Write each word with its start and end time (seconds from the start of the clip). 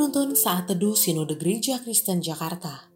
Penuntun 0.00 0.32
Saat 0.32 0.64
Teduh 0.64 0.96
Sinode 0.96 1.36
Gereja 1.36 1.76
Kristen 1.76 2.24
Jakarta. 2.24 2.88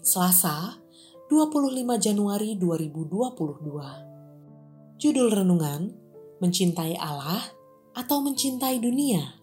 Selasa 0.00 0.80
25 1.28 2.00
Januari 2.00 2.56
2022 2.56 4.96
Judul 4.96 5.28
Renungan 5.28 5.92
Mencintai 6.40 6.96
Allah 6.96 7.44
atau 7.92 8.24
Mencintai 8.24 8.80
Dunia? 8.80 9.36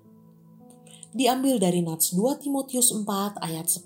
Diambil 1.13 1.61
dari 1.61 1.85
Nats 1.85 2.17
2 2.17 2.41
Timotius 2.41 2.89
4 2.89 3.45
ayat 3.45 3.69
10 3.69 3.85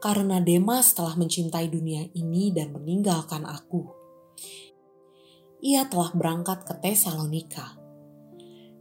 Karena 0.00 0.40
Demas 0.40 0.96
telah 0.96 1.20
mencintai 1.20 1.68
dunia 1.68 2.08
ini 2.16 2.48
dan 2.48 2.72
meninggalkan 2.72 3.44
aku 3.44 3.84
Ia 5.60 5.84
telah 5.84 6.16
berangkat 6.16 6.64
ke 6.64 6.80
Tesalonika. 6.80 7.76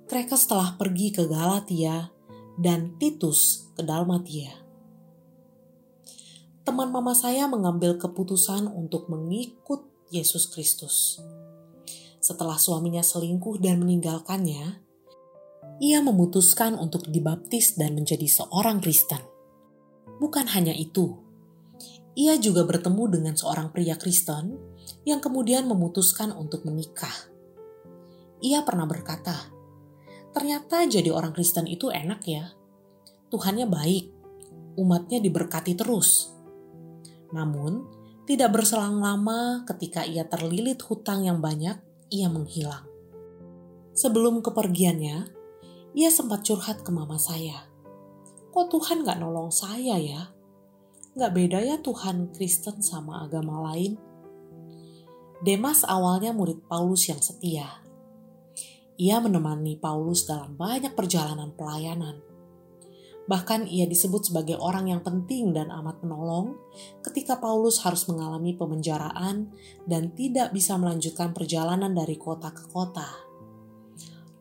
Krekes 0.08 0.47
telah 0.47 0.80
pergi 0.80 1.11
ke 1.11 1.27
Galatia 1.27 2.14
dan 2.59 2.95
Titus 3.00 3.72
ke 3.76 3.84
Dalmatia. 3.84 4.66
Teman 6.66 6.90
mama 6.90 7.14
saya 7.14 7.45
mengambil 7.45 8.00
keputusan 8.02 8.66
untuk 8.72 9.05
mengikut 9.12 9.86
Yesus 10.09 10.50
Kristus. 10.50 11.22
Setelah 12.18 12.58
suaminya 12.58 13.05
selingkuh 13.05 13.62
dan 13.62 13.86
meninggalkannya, 13.86 14.81
ia 15.78 16.00
memutuskan 16.02 16.73
untuk 16.80 17.05
dibaptis 17.05 17.78
dan 17.78 17.94
menjadi 17.94 18.25
seorang 18.25 18.81
Kristen. 18.81 19.22
Bukan 20.17 20.50
hanya 20.56 20.73
itu, 20.73 21.22
ia 22.16 22.40
juga 22.40 22.64
bertemu 22.64 23.03
dengan 23.12 23.36
seorang 23.36 23.75
pria 23.75 24.00
Kristen 24.00 24.56
yang 25.03 25.19
kemudian 25.19 25.67
memutuskan 25.67 26.31
untuk 26.31 26.64
menikah. 26.64 27.14
Ia 28.40 28.64
pernah 28.64 28.88
berkata, 28.88 29.52
Ternyata 30.36 30.83
jadi 30.83 31.16
orang 31.16 31.31
Kristen 31.31 31.64
itu 31.64 31.88
enak 31.88 32.28
ya. 32.28 32.52
Tuhannya 33.31 33.72
baik, 33.72 34.11
umatnya 34.75 35.23
diberkati 35.23 35.80
terus. 35.80 36.36
Namun, 37.31 37.88
tidak 38.28 38.52
berselang 38.52 39.00
lama 39.00 39.63
ketika 39.63 40.03
ia 40.03 40.28
terlilit 40.28 40.83
hutang 40.83 41.23
yang 41.23 41.39
banyak, 41.39 41.80
ia 42.11 42.28
menghilang. 42.28 42.83
Sebelum 43.95 44.44
kepergiannya, 44.44 45.31
ia 45.95 46.09
sempat 46.11 46.44
curhat 46.44 46.83
ke 46.83 46.91
mama 46.91 47.16
saya. 47.16 47.72
Kok 48.52 48.67
Tuhan 48.75 49.08
gak 49.08 49.23
nolong 49.23 49.56
saya 49.56 49.95
ya? 49.95 50.36
Gak 51.16 51.31
beda 51.31 51.63
ya 51.63 51.80
Tuhan 51.80 52.36
Kristen 52.36 52.83
sama 52.83 53.23
agama 53.23 53.72
lain? 53.72 53.95
Demas 55.39 55.88
awalnya 55.88 56.36
murid 56.36 56.67
Paulus 56.67 57.08
yang 57.08 57.23
setia 57.23 57.84
ia 58.95 59.19
menemani 59.19 59.75
Paulus 59.75 60.23
dalam 60.23 60.55
banyak 60.55 60.95
perjalanan 60.95 61.51
pelayanan. 61.51 62.23
Bahkan 63.25 63.65
ia 63.65 63.89
disebut 63.89 64.29
sebagai 64.29 64.55
orang 64.61 64.93
yang 64.93 65.01
penting 65.01 65.49
dan 65.49 65.73
amat 65.73 66.05
menolong 66.05 66.61
ketika 67.01 67.41
Paulus 67.41 67.81
harus 67.81 68.05
mengalami 68.05 68.53
pemenjaraan 68.53 69.49
dan 69.89 70.13
tidak 70.13 70.53
bisa 70.53 70.77
melanjutkan 70.77 71.33
perjalanan 71.33 71.91
dari 71.97 72.21
kota 72.21 72.53
ke 72.53 72.69
kota. 72.69 73.09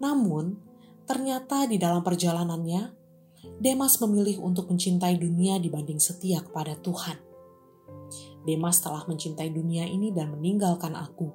Namun, 0.04 0.60
ternyata 1.08 1.64
di 1.64 1.80
dalam 1.80 2.04
perjalanannya, 2.04 2.92
Demas 3.56 3.96
memilih 4.04 4.44
untuk 4.44 4.68
mencintai 4.68 5.16
dunia 5.16 5.56
dibanding 5.56 6.00
setia 6.00 6.44
kepada 6.44 6.76
Tuhan. 6.76 7.16
Demas 8.44 8.84
telah 8.84 9.08
mencintai 9.08 9.48
dunia 9.48 9.88
ini 9.88 10.12
dan 10.12 10.36
meninggalkan 10.36 10.92
aku. 10.92 11.32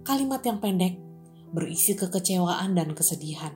Kalimat 0.00 0.40
yang 0.48 0.56
pendek 0.64 1.11
berisi 1.52 1.92
kekecewaan 1.92 2.72
dan 2.72 2.96
kesedihan. 2.96 3.52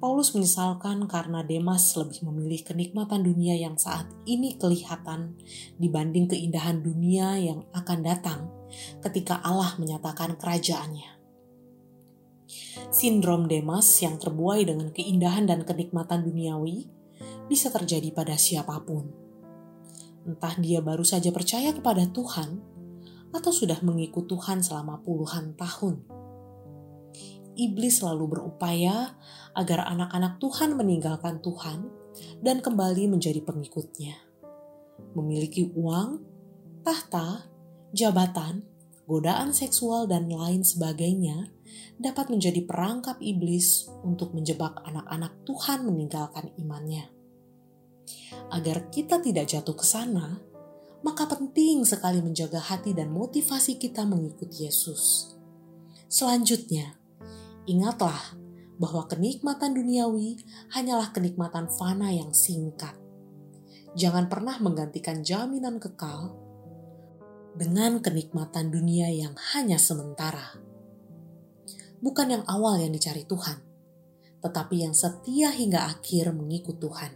Paulus 0.00 0.32
menyesalkan 0.32 1.04
karena 1.12 1.44
Demas 1.44 1.92
lebih 1.92 2.24
memilih 2.24 2.64
kenikmatan 2.64 3.20
dunia 3.20 3.52
yang 3.52 3.76
saat 3.76 4.08
ini 4.24 4.56
kelihatan 4.56 5.36
dibanding 5.76 6.24
keindahan 6.24 6.80
dunia 6.80 7.36
yang 7.36 7.68
akan 7.76 8.00
datang 8.00 8.48
ketika 9.04 9.44
Allah 9.44 9.76
menyatakan 9.76 10.40
kerajaannya. 10.40 11.20
Sindrom 12.88 13.44
Demas 13.44 13.86
yang 14.00 14.16
terbuai 14.16 14.64
dengan 14.64 14.88
keindahan 14.88 15.44
dan 15.44 15.68
kenikmatan 15.68 16.24
duniawi 16.24 16.88
bisa 17.44 17.68
terjadi 17.68 18.08
pada 18.16 18.40
siapa 18.40 18.80
pun. 18.80 19.04
Entah 20.24 20.56
dia 20.56 20.80
baru 20.80 21.04
saja 21.04 21.28
percaya 21.28 21.76
kepada 21.76 22.08
Tuhan 22.08 22.56
atau 23.36 23.52
sudah 23.52 23.84
mengikut 23.84 24.24
Tuhan 24.24 24.64
selama 24.64 25.04
puluhan 25.04 25.60
tahun 25.60 26.19
iblis 27.68 28.00
selalu 28.00 28.38
berupaya 28.38 29.16
agar 29.52 29.84
anak-anak 29.84 30.40
Tuhan 30.40 30.78
meninggalkan 30.78 31.44
Tuhan 31.44 31.92
dan 32.40 32.64
kembali 32.64 33.12
menjadi 33.12 33.44
pengikutnya. 33.44 34.16
Memiliki 35.16 35.68
uang, 35.76 36.20
tahta, 36.84 37.50
jabatan, 37.92 38.64
godaan 39.10 39.50
seksual, 39.50 40.06
dan 40.06 40.30
lain 40.30 40.62
sebagainya 40.62 41.50
dapat 41.98 42.30
menjadi 42.30 42.62
perangkap 42.62 43.18
iblis 43.18 43.90
untuk 44.06 44.32
menjebak 44.32 44.78
anak-anak 44.86 45.42
Tuhan 45.42 45.82
meninggalkan 45.82 46.54
imannya. 46.56 47.10
Agar 48.54 48.90
kita 48.90 49.18
tidak 49.18 49.50
jatuh 49.50 49.74
ke 49.74 49.86
sana, 49.86 50.38
maka 51.00 51.24
penting 51.26 51.82
sekali 51.88 52.20
menjaga 52.20 52.60
hati 52.60 52.92
dan 52.92 53.10
motivasi 53.10 53.80
kita 53.80 54.04
mengikuti 54.04 54.68
Yesus. 54.68 55.34
Selanjutnya, 56.10 56.99
Ingatlah 57.70 58.34
bahwa 58.82 59.06
kenikmatan 59.06 59.78
duniawi 59.78 60.42
hanyalah 60.74 61.14
kenikmatan 61.14 61.70
fana 61.70 62.10
yang 62.10 62.34
singkat. 62.34 62.98
Jangan 63.94 64.26
pernah 64.26 64.58
menggantikan 64.58 65.22
jaminan 65.22 65.78
kekal 65.78 66.34
dengan 67.54 68.02
kenikmatan 68.02 68.74
dunia 68.74 69.06
yang 69.14 69.38
hanya 69.54 69.78
sementara. 69.78 70.58
Bukan 72.02 72.34
yang 72.34 72.44
awal 72.50 72.82
yang 72.82 72.90
dicari 72.90 73.22
Tuhan, 73.22 73.62
tetapi 74.42 74.82
yang 74.82 74.94
setia 74.96 75.54
hingga 75.54 75.86
akhir 75.86 76.34
mengikut 76.34 76.82
Tuhan. 76.82 77.12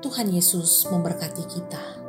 Tuhan 0.00 0.32
Yesus 0.32 0.88
memberkati 0.88 1.44
kita. 1.52 2.01